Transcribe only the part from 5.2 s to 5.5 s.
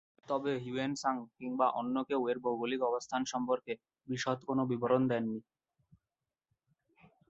নি।